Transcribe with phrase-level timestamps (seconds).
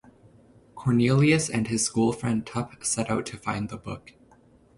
[0.73, 4.13] Cornelius and his schoolfriend Tuppe set out to find the book.